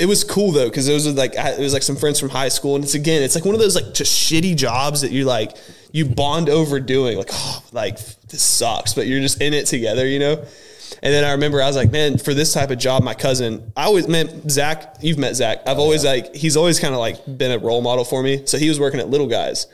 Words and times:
it 0.00 0.06
was 0.06 0.24
cool 0.24 0.52
though 0.52 0.68
because 0.68 0.88
it 0.88 0.92
was 0.92 1.06
like 1.14 1.34
it 1.34 1.58
was 1.58 1.72
like 1.72 1.82
some 1.82 1.96
friends 1.96 2.20
from 2.20 2.28
high 2.28 2.48
school, 2.48 2.74
and 2.74 2.84
it's 2.84 2.94
again, 2.94 3.22
it's 3.22 3.34
like 3.34 3.44
one 3.44 3.54
of 3.54 3.60
those 3.60 3.74
like 3.74 3.94
just 3.94 4.12
shitty 4.12 4.56
jobs 4.56 5.00
that 5.02 5.10
you 5.10 5.24
like 5.24 5.56
you 5.92 6.04
bond 6.04 6.48
over 6.48 6.80
doing. 6.80 7.16
Like, 7.16 7.30
oh, 7.32 7.62
like 7.72 7.98
this 8.28 8.42
sucks, 8.42 8.94
but 8.94 9.06
you're 9.06 9.20
just 9.20 9.40
in 9.40 9.54
it 9.54 9.66
together, 9.66 10.06
you 10.06 10.18
know. 10.18 10.44
And 11.02 11.12
then 11.12 11.24
I 11.24 11.32
remember 11.32 11.62
I 11.62 11.66
was 11.66 11.76
like, 11.76 11.90
man, 11.90 12.18
for 12.18 12.34
this 12.34 12.52
type 12.52 12.70
of 12.70 12.78
job, 12.78 13.02
my 13.02 13.14
cousin, 13.14 13.72
I 13.76 13.84
always 13.84 14.08
man, 14.08 14.48
Zach, 14.48 14.96
you've 15.00 15.18
met 15.18 15.34
Zach. 15.34 15.58
I've 15.66 15.78
always 15.78 16.04
like 16.04 16.34
he's 16.34 16.56
always 16.56 16.80
kind 16.80 16.94
of 16.94 17.00
like 17.00 17.24
been 17.38 17.50
a 17.50 17.58
role 17.58 17.82
model 17.82 18.04
for 18.04 18.22
me. 18.22 18.46
So 18.46 18.58
he 18.58 18.68
was 18.68 18.80
working 18.80 19.00
at 19.00 19.08
Little 19.08 19.26
Guys, 19.26 19.66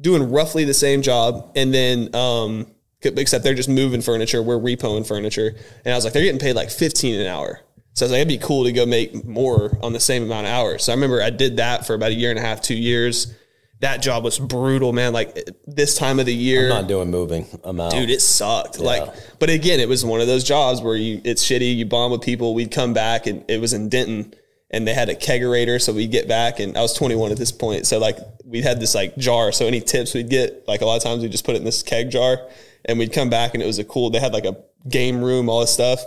doing 0.00 0.30
roughly 0.30 0.64
the 0.64 0.74
same 0.74 1.02
job, 1.02 1.52
and 1.56 1.72
then 1.72 2.14
um, 2.14 2.66
except 3.02 3.44
they're 3.44 3.54
just 3.54 3.68
moving 3.68 4.00
furniture, 4.00 4.42
we're 4.42 4.58
repoing 4.58 5.06
furniture, 5.06 5.54
and 5.84 5.92
I 5.92 5.96
was 5.96 6.04
like, 6.04 6.12
they're 6.12 6.22
getting 6.22 6.40
paid 6.40 6.54
like 6.54 6.70
fifteen 6.70 7.20
an 7.20 7.26
hour. 7.26 7.60
So 7.94 8.04
I 8.04 8.06
was 8.06 8.12
like, 8.12 8.18
it'd 8.18 8.28
be 8.28 8.44
cool 8.44 8.64
to 8.64 8.72
go 8.72 8.84
make 8.86 9.24
more 9.24 9.78
on 9.80 9.92
the 9.92 10.00
same 10.00 10.24
amount 10.24 10.48
of 10.48 10.52
hours. 10.52 10.84
So 10.84 10.92
I 10.92 10.96
remember 10.96 11.22
I 11.22 11.30
did 11.30 11.58
that 11.58 11.86
for 11.86 11.94
about 11.94 12.10
a 12.10 12.14
year 12.14 12.30
and 12.30 12.38
a 12.38 12.42
half, 12.42 12.60
two 12.60 12.74
years. 12.74 13.32
That 13.80 14.02
job 14.02 14.24
was 14.24 14.38
brutal, 14.38 14.92
man. 14.92 15.12
Like 15.12 15.48
this 15.66 15.96
time 15.96 16.18
of 16.18 16.26
the 16.26 16.34
year, 16.34 16.64
I'm 16.64 16.80
not 16.82 16.88
doing 16.88 17.10
moving. 17.10 17.46
I'm 17.62 17.78
out. 17.80 17.92
dude, 17.92 18.10
it 18.10 18.20
sucked. 18.20 18.80
Like, 18.80 19.08
but 19.38 19.50
again, 19.50 19.78
it 19.78 19.88
was 19.88 20.04
one 20.04 20.20
of 20.20 20.26
those 20.26 20.42
jobs 20.42 20.80
where 20.80 20.96
you 20.96 21.20
it's 21.24 21.44
shitty. 21.44 21.76
You 21.76 21.84
bond 21.86 22.10
with 22.10 22.22
people. 22.22 22.54
We'd 22.54 22.72
come 22.72 22.94
back, 22.94 23.26
and 23.26 23.44
it 23.48 23.60
was 23.60 23.72
in 23.72 23.88
Denton, 23.88 24.34
and 24.70 24.88
they 24.88 24.94
had 24.94 25.08
a 25.08 25.14
kegerator, 25.14 25.80
so 25.80 25.92
we'd 25.92 26.10
get 26.10 26.26
back. 26.26 26.60
And 26.60 26.76
I 26.76 26.82
was 26.82 26.94
21 26.94 27.30
at 27.30 27.36
this 27.36 27.52
point, 27.52 27.86
so 27.86 27.98
like 27.98 28.16
we 28.44 28.62
had 28.62 28.80
this 28.80 28.94
like 28.94 29.16
jar. 29.18 29.52
So 29.52 29.66
any 29.66 29.80
tips 29.80 30.14
we'd 30.14 30.30
get, 30.30 30.66
like 30.66 30.80
a 30.80 30.86
lot 30.86 30.96
of 30.96 31.02
times 31.02 31.22
we 31.22 31.28
just 31.28 31.44
put 31.44 31.54
it 31.54 31.58
in 31.58 31.64
this 31.64 31.82
keg 31.82 32.10
jar, 32.10 32.38
and 32.86 32.98
we'd 32.98 33.12
come 33.12 33.28
back, 33.28 33.54
and 33.54 33.62
it 33.62 33.66
was 33.66 33.78
a 33.78 33.84
cool. 33.84 34.10
They 34.10 34.20
had 34.20 34.32
like 34.32 34.46
a 34.46 34.56
game 34.88 35.22
room, 35.22 35.48
all 35.48 35.60
this 35.60 35.72
stuff 35.72 36.00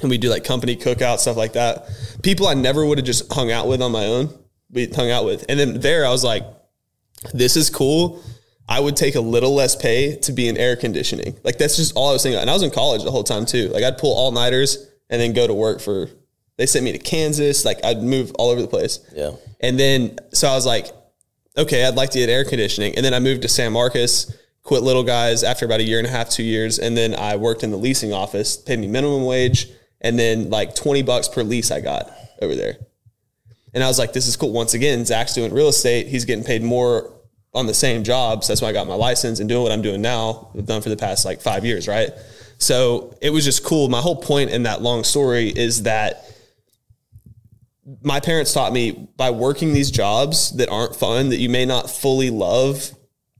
and 0.00 0.10
we 0.10 0.18
do 0.18 0.30
like 0.30 0.44
company 0.44 0.76
cookout 0.76 1.18
stuff 1.18 1.36
like 1.36 1.52
that. 1.52 1.88
People 2.22 2.46
I 2.46 2.54
never 2.54 2.84
would 2.84 2.98
have 2.98 3.06
just 3.06 3.30
hung 3.32 3.50
out 3.50 3.68
with 3.68 3.82
on 3.82 3.92
my 3.92 4.06
own. 4.06 4.30
We 4.70 4.86
hung 4.86 5.10
out 5.10 5.24
with, 5.24 5.44
and 5.48 5.60
then 5.60 5.80
there 5.80 6.06
I 6.06 6.10
was 6.10 6.24
like, 6.24 6.44
"This 7.34 7.56
is 7.56 7.68
cool." 7.68 8.22
I 8.68 8.80
would 8.80 8.96
take 8.96 9.16
a 9.16 9.20
little 9.20 9.54
less 9.54 9.76
pay 9.76 10.16
to 10.20 10.32
be 10.32 10.48
in 10.48 10.56
air 10.56 10.76
conditioning. 10.76 11.36
Like 11.42 11.58
that's 11.58 11.76
just 11.76 11.94
all 11.94 12.08
I 12.08 12.12
was 12.12 12.22
thinking. 12.22 12.40
And 12.40 12.48
I 12.48 12.54
was 12.54 12.62
in 12.62 12.70
college 12.70 13.02
the 13.02 13.10
whole 13.10 13.24
time 13.24 13.44
too. 13.44 13.68
Like 13.68 13.84
I'd 13.84 13.98
pull 13.98 14.16
all 14.16 14.30
nighters 14.30 14.88
and 15.10 15.20
then 15.20 15.32
go 15.34 15.46
to 15.46 15.52
work 15.52 15.80
for. 15.80 16.08
They 16.56 16.66
sent 16.66 16.84
me 16.84 16.92
to 16.92 16.98
Kansas. 16.98 17.64
Like 17.64 17.84
I'd 17.84 18.02
move 18.02 18.32
all 18.38 18.50
over 18.50 18.62
the 18.62 18.68
place. 18.68 19.00
Yeah. 19.14 19.32
And 19.60 19.78
then 19.78 20.16
so 20.32 20.48
I 20.48 20.54
was 20.54 20.64
like, 20.64 20.86
okay, 21.58 21.84
I'd 21.84 21.96
like 21.96 22.10
to 22.10 22.18
get 22.18 22.30
air 22.30 22.44
conditioning. 22.44 22.94
And 22.94 23.04
then 23.04 23.12
I 23.12 23.18
moved 23.18 23.42
to 23.42 23.48
San 23.48 23.72
Marcos, 23.72 24.34
quit 24.62 24.82
Little 24.82 25.02
Guys 25.02 25.42
after 25.42 25.66
about 25.66 25.80
a 25.80 25.84
year 25.84 25.98
and 25.98 26.06
a 26.06 26.10
half, 26.10 26.30
two 26.30 26.44
years, 26.44 26.78
and 26.78 26.96
then 26.96 27.14
I 27.14 27.36
worked 27.36 27.64
in 27.64 27.72
the 27.72 27.76
leasing 27.76 28.12
office, 28.12 28.56
paid 28.56 28.78
me 28.78 28.86
minimum 28.86 29.24
wage 29.24 29.68
and 30.02 30.18
then 30.18 30.50
like 30.50 30.74
20 30.74 31.02
bucks 31.02 31.28
per 31.28 31.42
lease 31.42 31.70
I 31.70 31.80
got 31.80 32.10
over 32.40 32.54
there. 32.54 32.76
And 33.74 33.82
I 33.82 33.88
was 33.88 33.98
like, 33.98 34.12
this 34.12 34.26
is 34.26 34.36
cool. 34.36 34.52
Once 34.52 34.74
again, 34.74 35.04
Zach's 35.04 35.34
doing 35.34 35.54
real 35.54 35.68
estate. 35.68 36.06
He's 36.08 36.26
getting 36.26 36.44
paid 36.44 36.62
more 36.62 37.10
on 37.54 37.66
the 37.66 37.74
same 37.74 38.04
jobs. 38.04 38.48
That's 38.48 38.60
why 38.60 38.68
I 38.68 38.72
got 38.72 38.86
my 38.86 38.94
license 38.94 39.40
and 39.40 39.48
doing 39.48 39.62
what 39.62 39.72
I'm 39.72 39.82
doing 39.82 40.02
now. 40.02 40.50
I've 40.56 40.66
done 40.66 40.82
for 40.82 40.88
the 40.88 40.96
past 40.96 41.24
like 41.24 41.40
five 41.40 41.64
years, 41.64 41.88
right? 41.88 42.10
So 42.58 43.16
it 43.20 43.30
was 43.30 43.44
just 43.44 43.64
cool. 43.64 43.88
My 43.88 44.00
whole 44.00 44.16
point 44.16 44.50
in 44.50 44.64
that 44.64 44.82
long 44.82 45.04
story 45.04 45.48
is 45.48 45.84
that 45.84 46.26
my 48.02 48.20
parents 48.20 48.52
taught 48.52 48.72
me 48.72 49.08
by 49.16 49.30
working 49.30 49.72
these 49.72 49.90
jobs 49.90 50.56
that 50.56 50.68
aren't 50.68 50.94
fun, 50.94 51.30
that 51.30 51.38
you 51.38 51.48
may 51.48 51.66
not 51.66 51.90
fully 51.90 52.30
love, 52.30 52.92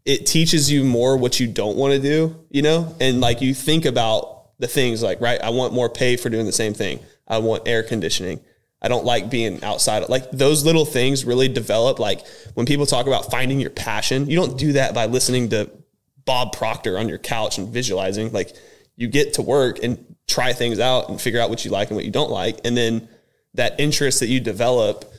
it 0.05 0.27
teaches 0.27 0.71
you 0.71 0.85
more 0.85 1.17
what 1.17 1.39
you 1.39 1.47
don't 1.47 1.77
want 1.77 1.95
to 1.95 2.01
do, 2.01 2.45
you 2.51 2.63
know? 2.63 2.95
And 3.01 3.21
like 3.21 3.41
you 3.41 3.55
think 3.55 3.85
about 3.85 4.32
the 4.63 4.69
things 4.69 5.03
like, 5.03 5.21
right, 5.21 5.43
I 5.43 5.51
want 5.51 5.75
more 5.75 5.91
pay 5.91 6.17
for 6.17 6.31
doing 6.31 6.47
the 6.47 6.53
same 6.53 6.73
thing. 6.73 7.01
I 7.27 7.39
want 7.39 7.67
air 7.67 7.83
conditioning. 7.83 8.41
I 8.81 8.87
don't 8.87 9.05
like 9.05 9.29
being 9.29 9.63
outside. 9.65 10.09
Like 10.09 10.31
those 10.31 10.65
little 10.65 10.85
things 10.85 11.25
really 11.25 11.49
develop. 11.49 11.99
Like 11.99 12.25
when 12.55 12.65
people 12.65 12.87
talk 12.87 13.09
about 13.09 13.29
finding 13.29 13.59
your 13.59 13.71
passion, 13.71 14.31
you 14.31 14.37
don't 14.37 14.57
do 14.57 14.75
that 14.75 14.95
by 14.95 15.07
listening 15.07 15.49
to 15.49 15.69
Bob 16.25 16.53
Proctor 16.53 16.97
on 16.97 17.09
your 17.09 17.19
couch 17.19 17.59
and 17.59 17.71
visualizing. 17.71 18.33
Like 18.33 18.55
you 18.95 19.09
get 19.09 19.35
to 19.35 19.43
work 19.43 19.83
and 19.83 20.15
try 20.29 20.53
things 20.53 20.79
out 20.79 21.09
and 21.09 21.21
figure 21.21 21.41
out 21.41 21.51
what 21.51 21.65
you 21.65 21.73
like 21.73 21.89
and 21.89 21.97
what 21.97 22.05
you 22.05 22.13
don't 22.13 22.31
like. 22.31 22.61
And 22.65 22.77
then 22.77 23.09
that 23.55 23.81
interest 23.81 24.21
that 24.21 24.29
you 24.29 24.39
develop, 24.39 25.13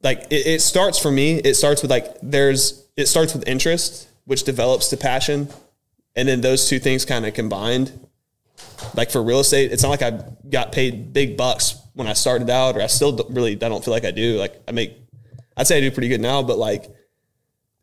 like 0.00 0.28
it, 0.30 0.46
it 0.46 0.62
starts 0.62 0.96
for 0.96 1.10
me, 1.10 1.38
it 1.38 1.54
starts 1.54 1.82
with 1.82 1.90
like, 1.90 2.14
there's, 2.22 2.86
it 2.96 3.06
starts 3.06 3.34
with 3.34 3.48
interest, 3.48 4.08
which 4.26 4.44
develops 4.44 4.90
to 4.90 4.96
passion. 4.96 5.48
And 6.14 6.28
then 6.28 6.40
those 6.40 6.68
two 6.68 6.78
things 6.78 7.04
kind 7.04 7.26
of 7.26 7.34
combined 7.34 8.07
like 8.98 9.12
for 9.12 9.22
real 9.22 9.38
estate, 9.38 9.70
it's 9.70 9.84
not 9.84 9.90
like 9.90 10.02
I 10.02 10.20
got 10.50 10.72
paid 10.72 11.12
big 11.12 11.36
bucks 11.36 11.80
when 11.94 12.08
I 12.08 12.14
started 12.14 12.50
out, 12.50 12.76
or 12.76 12.82
I 12.82 12.88
still 12.88 13.12
don't 13.12 13.30
really, 13.30 13.52
I 13.52 13.68
don't 13.68 13.84
feel 13.84 13.94
like 13.94 14.04
I 14.04 14.10
do. 14.10 14.36
Like 14.38 14.60
I 14.66 14.72
make, 14.72 14.98
I'd 15.56 15.68
say 15.68 15.78
I 15.78 15.80
do 15.80 15.92
pretty 15.92 16.08
good 16.08 16.20
now, 16.20 16.42
but 16.42 16.58
like 16.58 16.86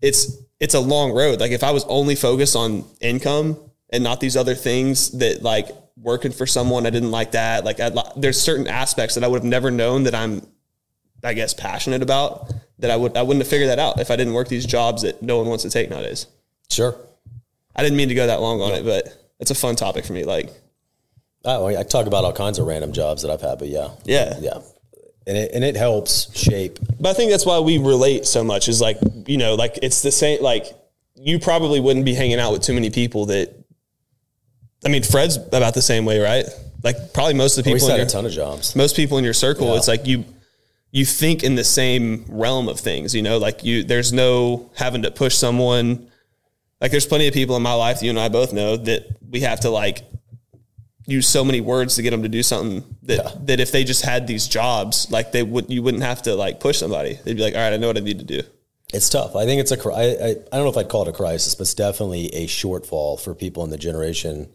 it's, 0.02 0.38
it's 0.60 0.74
a 0.74 0.80
long 0.80 1.14
road. 1.14 1.40
Like 1.40 1.52
if 1.52 1.64
I 1.64 1.72
was 1.72 1.86
only 1.86 2.16
focused 2.16 2.58
on 2.58 2.84
income 3.00 3.58
and 3.92 4.04
not 4.04 4.20
these 4.20 4.36
other 4.36 4.56
things 4.56 5.18
that 5.20 5.42
like 5.42 5.70
working 5.96 6.34
for 6.34 6.46
someone, 6.46 6.86
I 6.86 6.90
didn't 6.90 7.12
like 7.12 7.32
that. 7.32 7.64
Like 7.64 7.80
I'd, 7.80 7.98
there's 8.18 8.40
certain 8.40 8.68
aspects 8.68 9.16
that 9.16 9.24
I 9.24 9.30
would 9.30 9.38
have 9.38 9.50
never 9.50 9.72
known 9.72 10.04
that 10.04 10.16
I'm, 10.16 10.46
I 11.24 11.34
guess, 11.34 11.54
passionate 11.54 12.04
about 12.04 12.52
that 12.80 12.92
I 12.92 12.98
would, 12.98 13.16
I 13.16 13.22
wouldn't 13.22 13.42
have 13.42 13.50
figured 13.50 13.70
that 13.70 13.80
out 13.80 14.02
if 14.02 14.12
I 14.12 14.18
didn't 14.18 14.34
work 14.34 14.50
these 14.50 14.66
jobs 14.66 15.04
that 15.04 15.22
no 15.22 15.38
one 15.38 15.48
wants 15.48 15.64
to 15.64 15.70
take 15.70 15.90
nowadays. 15.90 16.28
Sure. 16.70 16.94
I 17.74 17.84
didn't 17.84 17.96
mean 17.96 18.10
to 18.10 18.16
go 18.16 18.28
that 18.28 18.42
long 18.42 18.60
on 18.60 18.74
it, 18.74 18.84
but 18.84 19.32
it's 19.40 19.52
a 19.52 19.56
fun 19.56 19.78
topic 19.78 20.04
for 20.04 20.12
me. 20.12 20.26
Like, 20.26 20.50
Oh, 21.46 21.68
I 21.68 21.84
talk 21.84 22.08
about 22.08 22.24
all 22.24 22.34
kinds 22.34 22.60
of 22.60 22.66
random 22.66 22.92
jobs 22.92 23.22
that 23.22 23.32
I've 23.32 23.42
had, 23.42 23.60
but 23.60 23.68
yeah, 23.68 23.90
yeah, 24.04 24.38
yeah, 24.40 24.60
and 25.28 25.38
it 25.38 25.52
and 25.54 25.64
it 25.64 25.76
helps 25.76 26.36
shape. 26.38 26.80
But 27.00 27.10
I 27.10 27.14
think 27.14 27.32
that's 27.32 27.46
why 27.46 27.60
we 27.60 27.78
relate 27.78 28.26
so 28.26 28.44
much. 28.44 28.68
Is 28.68 28.82
like 28.82 28.98
you 29.28 29.38
know, 29.38 29.56
like 29.56 29.78
it's 29.82 30.02
the 30.02 30.12
same. 30.12 30.42
Like 30.42 30.66
you 31.16 31.40
probably 31.40 31.80
wouldn't 31.80 32.06
be 32.06 32.14
hanging 32.14 32.40
out 32.40 32.52
with 32.52 32.64
too 32.64 32.74
many 32.74 32.90
people 32.90 33.28
that. 33.28 33.54
I 34.84 34.90
mean, 34.90 35.04
Fred's 35.04 35.38
about 35.38 35.74
the 35.74 35.82
same 35.82 36.06
way, 36.06 36.20
right? 36.20 36.46
Like 36.84 37.14
probably 37.14 37.34
most 37.34 37.58
of 37.58 37.64
the 37.64 37.72
people. 37.72 37.88
We 37.88 37.92
had 37.92 38.02
a 38.02 38.06
ton 38.06 38.26
of 38.26 38.32
jobs. 38.32 38.76
Most 38.76 38.96
people 38.96 39.18
in 39.18 39.24
your 39.24 39.34
circle, 39.34 39.68
yeah. 39.68 39.78
it's 39.78 39.88
like 39.88 40.06
you 40.06 40.26
you 40.92 41.06
think 41.06 41.44
in 41.44 41.56
the 41.56 41.64
same 41.64 42.26
realm 42.28 42.70
of 42.70 42.80
things. 42.80 43.14
You 43.14 43.22
know, 43.22 43.38
like 43.38 43.64
you 43.64 43.84
there's 43.84 44.14
no 44.14 44.72
having 44.76 45.02
to 45.04 45.12
push 45.12 45.36
someone. 45.36 46.10
Like 46.82 46.92
there's 46.92 47.06
plenty 47.06 47.28
of 47.28 47.34
people 47.34 47.56
in 47.56 47.64
my 47.64 47.74
life, 47.74 48.02
you 48.02 48.10
and 48.10 48.20
I 48.20 48.30
both 48.30 48.54
know 48.54 48.78
that 48.78 49.08
we 49.28 49.42
have 49.42 49.62
to 49.62 49.70
like 49.70 50.04
use 51.08 51.28
so 51.28 51.44
many 51.44 51.62
words 51.62 51.96
to 51.96 52.02
get 52.02 52.12
them 52.12 52.24
to 52.24 52.30
do 52.30 52.44
something 52.44 52.84
that 53.04 53.18
yeah. 53.18 53.32
that 53.46 53.60
if 53.60 53.72
they 53.72 53.84
just 53.84 54.04
had 54.04 54.28
these 54.28 54.48
jobs, 54.48 55.10
like 55.12 55.32
they 55.32 55.44
would, 55.44 55.70
you 55.70 55.84
wouldn't 55.84 56.04
have 56.04 56.22
to 56.24 56.36
like 56.36 56.60
push 56.60 56.78
somebody. 56.78 57.20
They'd 57.24 57.38
be 57.38 57.44
like, 57.44 57.56
all 57.56 57.62
right, 57.62 57.74
I 57.74 57.78
know 57.78 57.88
what 57.88 57.98
I 57.98 58.02
need 58.02 58.20
to 58.20 58.26
do. 58.26 58.42
It's 58.94 59.10
tough. 59.10 59.36
I 59.36 59.46
think 59.46 59.62
it's 59.62 59.72
a. 59.72 59.90
I, 59.92 60.04
I, 60.04 60.30
I 60.30 60.56
don't 60.56 60.64
know 60.64 60.70
if 60.70 60.78
I'd 60.78 60.90
call 60.90 61.04
it 61.04 61.10
a 61.10 61.14
crisis, 61.14 61.56
but 61.56 61.64
it's 61.64 61.74
definitely 61.74 62.28
a 62.34 62.48
shortfall 62.48 63.20
for 63.20 63.34
people 63.34 63.64
in 63.64 63.70
the 63.70 63.78
generation 63.78 64.50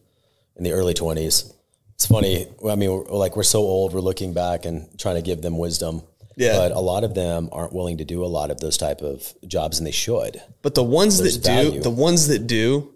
in 0.57 0.65
the 0.65 0.73
early 0.73 0.95
twenties. 0.95 1.53
It's 1.95 2.07
funny. 2.07 2.47
I 2.67 2.77
mean, 2.77 2.91
we're, 2.91 3.05
like 3.05 3.37
we're 3.37 3.43
so 3.43 3.59
old, 3.61 3.93
we're 3.93 4.01
looking 4.01 4.33
back 4.33 4.65
and 4.65 4.89
trying 4.99 5.17
to 5.17 5.23
give 5.23 5.43
them 5.43 5.59
wisdom. 5.59 6.03
Yeah. 6.37 6.57
But 6.57 6.73
a 6.73 6.81
lot 6.81 7.05
of 7.05 7.15
them 7.15 7.51
aren't 7.53 7.75
willing 7.75 7.99
to 7.99 8.05
do 8.05 8.25
a 8.25 8.27
lot 8.27 8.51
of 8.51 8.61
those 8.61 8.79
type 8.79 9.03
of 9.03 9.35
jobs, 9.47 9.79
and 9.79 9.87
they 9.87 9.91
should. 9.91 10.41
But 10.63 10.75
the 10.75 10.85
ones 10.85 11.19
There's 11.19 11.39
that 11.41 11.47
value. 11.47 11.73
do, 11.73 11.81
the 11.81 11.91
ones 11.91 12.29
that 12.29 12.47
do, 12.47 12.95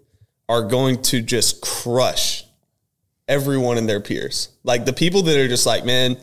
are 0.49 0.63
going 0.63 1.01
to 1.03 1.21
just 1.21 1.61
crush 1.61 2.44
everyone 3.27 3.77
and 3.77 3.87
their 3.87 3.99
peers. 3.99 4.49
Like 4.63 4.85
the 4.85 4.93
people 4.93 5.23
that 5.23 5.37
are 5.37 5.47
just 5.47 5.65
like, 5.65 5.85
man, 5.85 6.17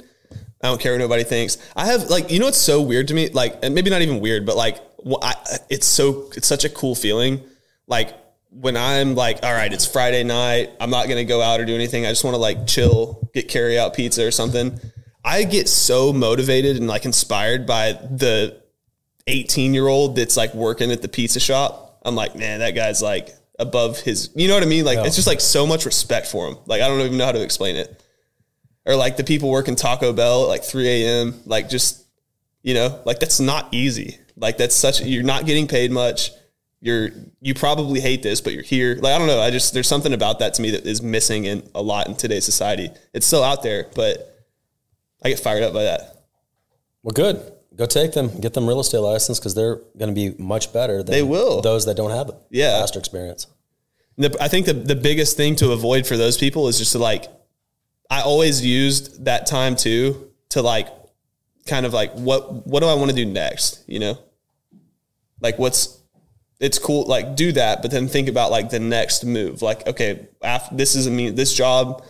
I 0.63 0.69
don't 0.69 0.81
care 0.81 0.93
what 0.93 0.99
nobody 0.99 1.25
thinks. 1.25 1.59
I 1.75 1.87
have 1.87 2.09
like, 2.11 2.31
you 2.31 2.39
know, 2.39 2.47
what's 2.47 2.59
so 2.59 2.83
weird 2.83 3.09
to 3.09 3.15
me? 3.15 3.29
Like, 3.31 3.63
maybe 3.63 3.91
not 3.91 4.03
even 4.03 4.21
weird, 4.21 4.47
but 4.47 4.57
like, 4.57 4.81
I, 5.21 5.35
it's 5.69 5.87
so, 5.87 6.31
it's 6.37 6.47
such 6.47 6.65
a 6.65 6.69
cool 6.69 6.95
feeling. 6.95 7.43
Like 7.89 8.15
when 8.51 8.77
I'm 8.77 9.15
like, 9.15 9.43
all 9.43 9.53
right, 9.53 9.73
it's 9.73 9.87
Friday 9.87 10.23
night. 10.23 10.71
I'm 10.81 10.91
not 10.91 11.07
to 11.07 11.25
go 11.25 11.43
out 11.43 11.61
or 11.61 11.65
do 11.65 11.75
anything. 11.75 12.07
I 12.07 12.11
just 12.11 12.23
want 12.23 12.35
to 12.35 12.41
like 12.41 12.67
chill, 12.67 13.29
get 13.35 13.49
carry 13.49 13.79
out 13.79 13.95
pizza 13.95 14.27
or 14.27 14.31
something. 14.31 14.79
I 15.25 15.45
get 15.45 15.69
so 15.69 16.13
motivated 16.13 16.77
and 16.77 16.87
like 16.87 17.05
inspired 17.05 17.67
by 17.67 17.93
the 17.93 18.61
18 19.27 19.75
year 19.75 19.87
old 19.87 20.17
that's 20.17 20.37
like 20.37 20.55
working 20.55 20.91
at 20.93 21.03
the 21.03 21.09
pizza 21.09 21.41
shop. 21.41 22.01
I'm 22.05 22.15
like, 22.15 22.37
man, 22.37 22.61
that 22.61 22.73
guy's 22.73 23.01
like 23.01 23.35
above 23.63 24.01
his, 24.01 24.31
you 24.35 24.49
know 24.49 24.55
what 24.55 24.63
I 24.63 24.67
mean? 24.67 24.85
Like, 24.85 24.99
yeah. 24.99 25.07
it's 25.07 25.17
just 25.17 25.29
like 25.29 25.41
so 25.41 25.67
much 25.67 25.87
respect 25.87 26.27
for 26.27 26.49
him. 26.49 26.59
Like, 26.67 26.83
I 26.83 26.89
don't 26.89 27.01
even 27.01 27.17
know 27.17 27.25
how 27.25 27.33
to 27.33 27.43
explain 27.43 27.77
it. 27.77 28.03
Or 28.85 28.97
like 28.97 29.17
the 29.17 29.25
people 29.25 29.51
working 29.51 29.77
Taco 29.77 30.13
Bell 30.13 30.43
at 30.43 30.49
like 30.49 30.65
3 30.65 30.89
a.m., 30.89 31.41
like 31.47 31.71
just, 31.71 32.05
you 32.63 32.75
know, 32.75 33.01
like 33.07 33.21
that's 33.21 33.41
not 33.41 33.73
easy. 33.73 34.19
Like, 34.37 34.59
that's 34.59 34.75
such, 34.75 35.01
you're 35.01 35.23
not 35.23 35.47
getting 35.47 35.69
paid 35.69 35.91
much. 35.93 36.31
You're, 36.81 37.11
you 37.41 37.55
probably 37.55 38.01
hate 38.01 38.25
this, 38.25 38.41
but 38.41 38.53
you're 38.53 38.65
here. 38.65 38.97
Like, 38.97 39.15
I 39.15 39.19
don't 39.19 39.29
know. 39.29 39.41
I 39.41 39.51
just, 39.51 39.73
there's 39.73 39.87
something 39.87 40.13
about 40.13 40.41
that 40.41 40.55
to 40.55 40.63
me 40.63 40.73
that 40.73 40.85
is 40.85 41.01
missing 41.01 41.45
in 41.45 41.69
a 41.75 41.83
lot 41.83 42.09
in 42.09 42.17
today's 42.17 42.45
society. 42.45 42.91
It's 43.15 43.25
still 43.25 43.45
out 43.45 43.63
there, 43.63 43.87
but 43.95 44.45
I 45.25 45.29
get 45.29 45.39
fired 45.39 45.63
up 45.63 45.73
by 45.73 45.85
that. 45.85 46.25
Well, 47.05 47.13
good. 47.13 47.53
Go 47.77 47.87
take 47.87 48.13
them, 48.13 48.41
get 48.41 48.55
them 48.55 48.69
real 48.69 48.81
estate 48.81 48.99
license 48.99 49.39
because 49.39 49.55
they're 49.55 49.77
going 49.99 50.15
to 50.15 50.15
be 50.15 50.35
much 50.43 50.73
better 50.73 51.03
than 51.03 51.13
they 51.13 51.23
will. 51.23 51.61
those 51.63 51.87
that 51.87 51.97
don't 51.97 52.11
have 52.11 52.29
it. 52.29 52.35
Yeah. 52.51 52.79
Faster 52.81 52.99
experience. 52.99 53.47
The, 54.19 54.37
I 54.41 54.49
think 54.49 54.67
the, 54.67 54.75
the 54.75 54.95
biggest 54.95 55.37
thing 55.37 55.57
to 55.57 55.73
avoid 55.73 56.07
for 56.07 56.17
those 56.17 56.37
people 56.37 56.69
is 56.69 56.79
just 56.79 56.93
to 56.93 56.99
like, 56.99 57.27
I 58.11 58.21
always 58.21 58.65
used 58.65 59.25
that 59.25 59.47
time 59.47 59.75
too 59.75 60.31
to 60.51 60.61
like 60.61 60.89
kind 61.67 61.87
of 61.87 61.93
like 61.93 62.13
what 62.13 62.67
what 62.67 62.81
do 62.81 62.87
I 62.87 62.95
want 62.95 63.11
to 63.11 63.17
do 63.17 63.25
next? 63.25 63.83
You 63.87 64.01
know, 64.01 64.19
like 65.41 65.59
what's 65.59 65.99
it's 66.61 66.79
cool 66.79 67.07
like 67.07 67.37
do 67.37 67.53
that, 67.53 67.83
but 67.83 67.91
then 67.91 68.09
think 68.09 68.29
about 68.29 68.51
like 68.51 68.71
the 68.71 68.81
next 68.81 69.25
move. 69.25 69.63
Like 69.63 69.87
okay, 69.87 70.29
after 70.43 70.75
this 70.75 70.95
is 70.95 71.07
a 71.07 71.11
mean 71.11 71.35
this 71.35 71.55
job. 71.55 72.05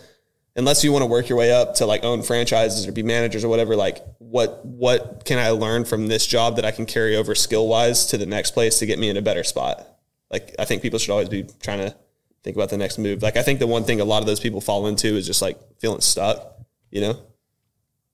Unless 0.55 0.85
you 0.85 0.93
want 0.93 1.03
to 1.03 1.07
work 1.07 1.29
your 1.31 1.39
way 1.39 1.51
up 1.53 1.77
to 1.77 1.87
like 1.87 2.05
own 2.05 2.23
franchises 2.23 2.87
or 2.87 2.93
be 2.93 3.03
managers 3.03 3.43
or 3.43 3.49
whatever, 3.49 3.75
like 3.75 4.05
what 4.19 4.65
what 4.67 5.25
can 5.25 5.39
I 5.39 5.51
learn 5.51 5.85
from 5.87 6.09
this 6.09 6.27
job 6.27 6.57
that 6.57 6.65
I 6.65 6.71
can 6.71 6.85
carry 6.87 7.17
over 7.17 7.35
skill 7.35 7.69
wise 7.69 8.07
to 8.07 8.19
the 8.19 8.27
next 8.27 8.51
place 8.51 8.79
to 8.81 8.87
get 8.87 8.99
me 8.99 9.09
in 9.09 9.17
a 9.17 9.23
better 9.23 9.45
spot? 9.45 9.87
Like 10.31 10.55
I 10.59 10.65
think 10.67 10.83
people 10.83 10.99
should 10.99 11.11
always 11.13 11.31
be 11.31 11.45
trying 11.63 11.79
to 11.79 11.95
think 12.43 12.57
about 12.57 12.69
the 12.71 12.77
next 12.77 12.99
move. 12.99 13.23
Like 13.23 13.37
I 13.39 13.43
think 13.43 13.61
the 13.61 13.67
one 13.67 13.85
thing 13.85 14.01
a 14.01 14.05
lot 14.05 14.21
of 14.21 14.27
those 14.27 14.41
people 14.41 14.61
fall 14.61 14.87
into 14.89 15.17
is 15.17 15.27
just 15.27 15.41
like 15.41 15.59
feeling 15.79 16.01
stuck, 16.03 16.55
you 16.91 17.01
know. 17.01 17.19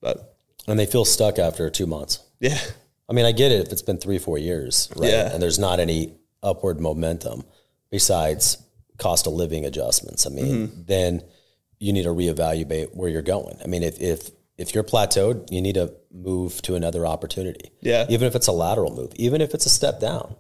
But 0.01 0.37
and 0.69 0.79
they 0.79 0.87
feel 0.87 1.05
stuck 1.05 1.39
after 1.41 1.69
two 1.71 1.87
months. 1.87 2.21
yeah, 2.39 2.59
I 3.09 3.15
mean, 3.15 3.25
I 3.25 3.33
get 3.33 3.51
it 3.51 3.67
if 3.67 3.73
it's 3.73 3.83
been 3.83 3.99
three, 3.99 4.19
four 4.19 4.39
years, 4.39 4.89
right? 4.97 5.11
Yeah. 5.11 5.33
And 5.33 5.43
there's 5.43 5.59
not 5.59 5.81
any 5.81 6.15
upward 6.43 6.79
momentum 6.79 7.43
besides 7.91 8.59
cost 8.99 9.27
of 9.27 9.33
living 9.33 9.65
adjustments. 9.65 10.27
I 10.27 10.31
mean, 10.31 10.69
Mm-hmm. 10.69 10.83
then 10.87 11.23
you 11.79 11.93
need 11.93 12.05
to 12.05 12.11
reevaluate 12.11 12.95
where 12.95 13.09
you're 13.09 13.23
going. 13.23 13.59
I 13.63 13.67
mean, 13.67 13.83
if 13.83 14.01
if 14.01 14.31
if 14.57 14.75
you're 14.75 14.85
plateaued, 14.85 15.51
you 15.53 15.63
need 15.63 15.75
to 15.75 15.95
move 16.13 16.61
to 16.63 16.75
another 16.75 17.07
opportunity. 17.07 17.71
Yeah. 17.81 18.07
Even 18.09 18.27
if 18.27 18.35
it's 18.35 18.49
a 18.49 18.53
lateral 18.53 18.95
move, 18.95 19.13
even 19.15 19.41
if 19.41 19.55
it's 19.55 19.67
a 19.67 19.71
step 19.71 20.01
down. 20.01 20.35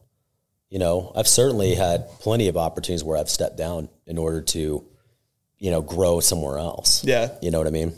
You 0.70 0.79
know, 0.79 1.12
I've 1.17 1.29
certainly 1.29 1.75
had 1.75 2.08
plenty 2.20 2.49
of 2.49 2.56
opportunities 2.58 3.02
where 3.02 3.17
I've 3.17 3.31
stepped 3.31 3.56
down 3.56 3.88
in 4.06 4.19
order 4.19 4.43
to, 4.43 4.85
you 5.58 5.70
know, 5.70 5.81
grow 5.81 6.20
somewhere 6.20 6.58
else. 6.58 7.05
yeah, 7.05 7.31
You 7.40 7.50
know 7.50 7.56
what 7.56 7.67
I 7.67 7.70
mean? 7.70 7.94